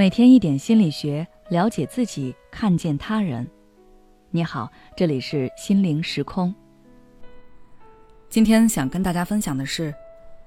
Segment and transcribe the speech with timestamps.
[0.00, 3.46] 每天一点心理学，了解自己，看见他人。
[4.30, 4.66] 你好，
[4.96, 6.54] 这里是心灵时空。
[8.30, 9.94] 今天想跟大家分享的是，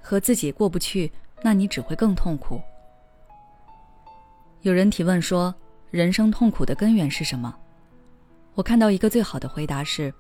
[0.02, 1.12] 和自己过不去，
[1.43, 2.60] 那你只会更痛苦。
[4.61, 5.54] 有人提问说，
[5.92, 7.56] 人生痛苦的根源是什么？
[8.56, 10.11] 我看到一个最好的回答是，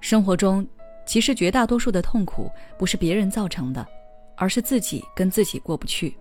[0.00, 0.66] 生活中
[1.04, 3.86] 其实绝大多数的痛苦不是别人造成的，
[4.34, 6.16] 而是自己跟自己过不去。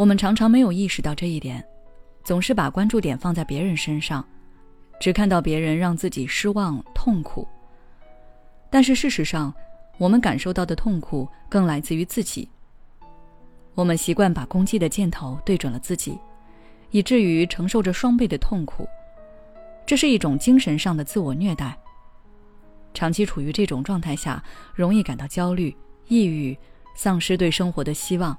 [0.00, 1.62] 我们常常没有意识到这一点，
[2.24, 4.26] 总是把关注点放在别人身上，
[4.98, 7.46] 只看到别人让自己失望、痛苦。
[8.70, 9.52] 但是事实上，
[9.98, 12.48] 我们感受到的痛苦更来自于自己。
[13.74, 16.18] 我们习惯把攻击的箭头对准了自己，
[16.92, 18.88] 以至于承受着双倍的痛苦。
[19.84, 21.78] 这是一种精神上的自我虐待。
[22.94, 24.42] 长期处于这种状态下，
[24.74, 25.76] 容易感到焦虑、
[26.08, 26.56] 抑郁，
[26.94, 28.34] 丧失对生活的希望。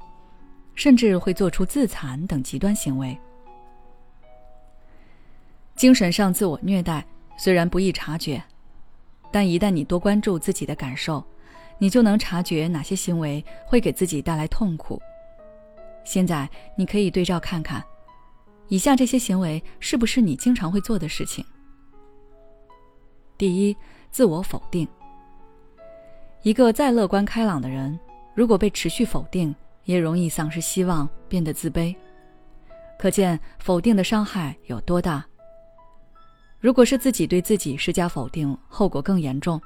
[0.82, 3.16] 甚至会做出自残等极端行为。
[5.76, 7.06] 精神上自我虐待
[7.38, 8.44] 虽然不易察觉，
[9.32, 11.24] 但一旦你多关注自己的感受，
[11.78, 15.00] 你就能察觉哪些行为会给自己带来痛苦。
[16.04, 17.84] 现在你可以对照看看，
[18.68, 21.46] 以下这些行为是不是你经常会做的事情？
[23.38, 23.78] 第一，
[24.10, 24.88] 自我否定。
[26.42, 28.00] 一个再乐观开朗的人，
[28.34, 31.96] 如果被持续否定，也容易丧失希望，变得自卑，
[33.00, 35.26] 可见否定的伤害有多大。
[36.60, 39.60] 如果是自己对自己施加否定，后果更严重。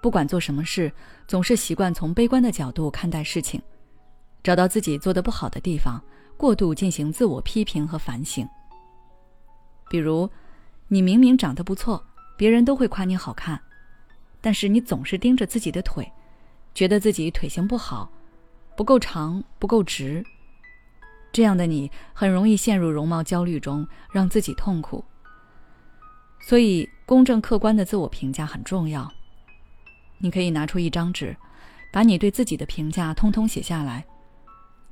[0.00, 0.90] 不管做什么事，
[1.26, 3.60] 总是习惯从悲观的角度看待事情，
[4.42, 6.02] 找到自己做的不好的地方，
[6.36, 8.48] 过度进行自我批评和反省。
[9.90, 10.30] 比如，
[10.86, 12.02] 你明明长得不错，
[12.36, 13.60] 别人都会夸你好看，
[14.40, 16.10] 但是你总是盯着自己的腿，
[16.74, 18.10] 觉得自己腿型不好。
[18.78, 20.24] 不够长，不够直。
[21.32, 25.04] 这样的你很容易陷入容貌焦虑中，让自己痛苦。
[26.38, 29.12] 所以，公正客观的自我评价很重要。
[30.18, 31.36] 你可以拿出一张纸，
[31.92, 34.06] 把你对自己的评价通通写下来，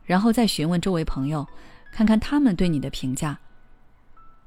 [0.05, 1.47] 然后再询问周围朋友，
[1.93, 3.39] 看看他们对你的评价。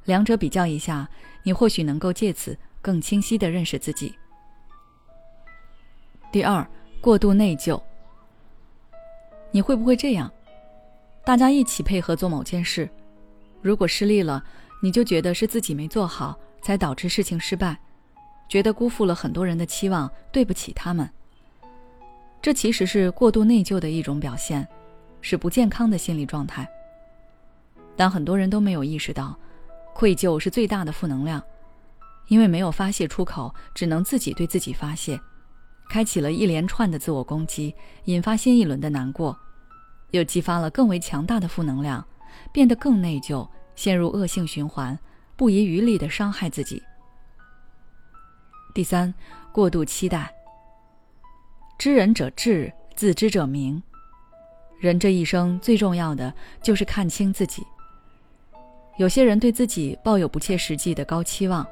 [0.04, 1.08] 两者比较一下，
[1.44, 4.14] 你或许能够借此更清晰的认识自己。
[6.30, 7.82] 第二，过度内疚。
[9.52, 10.32] 你会不会这样？
[11.26, 12.90] 大家一起配合做某件事，
[13.62, 14.44] 如果失利了，
[14.82, 17.78] 你就觉得是自己没做好，才导致事情失败，
[18.48, 21.10] 觉得辜负了很多人的期望，对不起他们。
[22.42, 24.68] 这其实是过度内疚的一种表现，
[25.22, 26.68] 是不健康的心理状态。
[27.96, 29.38] 但很多人都没有意识到，
[29.94, 31.44] 愧疚是最大的负能量，
[32.28, 35.20] 因为没有发泄出口，只能自己对自己发泄。
[35.90, 37.74] 开启了一连串的自我攻击，
[38.06, 39.36] 引发新一轮的难过，
[40.12, 42.06] 又激发了更为强大的负能量，
[42.54, 43.46] 变得更内疚，
[43.76, 44.98] 陷入恶性循环，
[45.36, 46.82] 不遗余力的伤害自己。
[48.74, 49.12] 第三，
[49.52, 50.32] 过度期待。
[51.80, 53.82] 知人者智，自知者明。
[54.80, 57.66] 人这一生最重要的就是看清自己。
[58.98, 61.66] 有些人对自己抱有不切实际的高期望。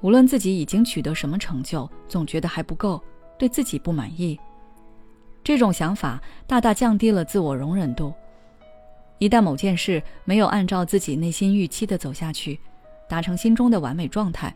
[0.00, 3.02] 无论自己已经取得什么成就，总觉得还不够，
[3.38, 4.38] 对自己不满意。
[5.42, 8.12] 这种想法大大降低了自我容忍度。
[9.18, 12.60] 一旦某件事没有按照自己内心预期的走下去，
[13.08, 14.54] 达成心中的完美状态，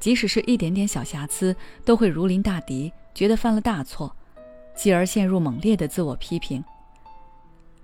[0.00, 4.14] 即使是一点点小瑕疵，都会如临大敌，觉得犯了大错，
[4.74, 6.64] 继而陷入猛烈的自我批评。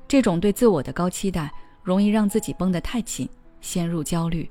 [0.09, 1.53] 这种对自我的高期待，
[1.83, 3.29] 容易让自己绷得太紧，
[3.61, 4.51] 陷入焦虑。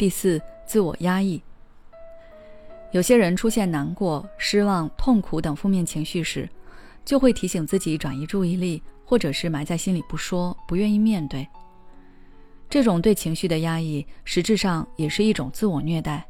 [0.00, 1.42] 第四，自我压抑。
[2.90, 6.48] 有些人出现难过、失望、痛苦等负面情绪时，
[7.04, 11.46] 就会提醒自己转移注意力，或者是埋在心里不说，不愿意面对。
[12.70, 16.26] 这种对情绪的压抑，实质上也是一种自我虐待。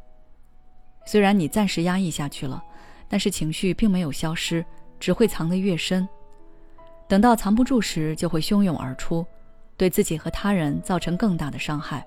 [1.06, 2.60] 虽然你暂时压抑下去了，
[3.06, 4.64] 但是情绪并没有消失，
[4.98, 6.08] 只会藏得越深。
[7.06, 9.24] 等到藏不住时，就会汹涌而出，
[9.76, 12.04] 对自己和他人造成更大的伤害。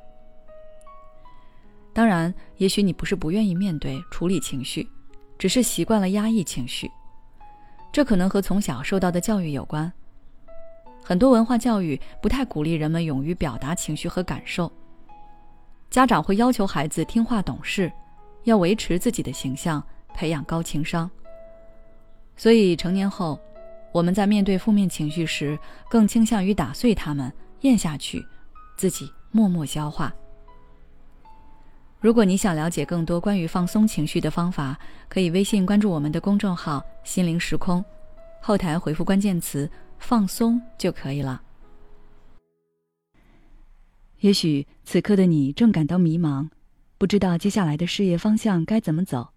[1.93, 4.89] 当然，也许你不是不愿意面对处理情绪，
[5.37, 6.89] 只是习惯了压抑情绪。
[7.91, 9.91] 这可能和从小受到的教育有关。
[11.03, 14.71] 很多文化教育不太鼓励人们勇于表达情绪和感受。
[15.91, 17.91] 家长会要求孩子听话懂事，
[18.45, 19.83] 要维持自己的形象，
[20.15, 21.07] 培养高情商。
[22.35, 23.39] 所以成年后，
[23.91, 27.31] 我们在面对负面情绪时，更倾向于打碎它们，
[27.61, 28.25] 咽下去，
[28.75, 30.11] 自己默默消化。
[32.03, 34.77] 如果你想了解更多关于放松情绪的方法，
[35.07, 37.81] 可以微信关注我们的公众号“心灵时空”，
[38.43, 41.41] 后台回复关键词“放松就可以了。
[44.19, 46.49] 也许此刻的你正感到迷茫，
[46.97, 49.31] 不知道接下来的事业方向该怎么走；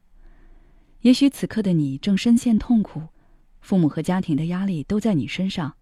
[1.03, 3.01] 也许此刻的你正深陷痛苦，
[3.61, 5.77] 父母和家庭的压力都在你身上，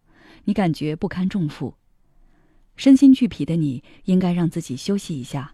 [0.45, 1.77] 你感觉不堪重负，
[2.77, 5.54] 身心俱疲的你应该让自己休息一下。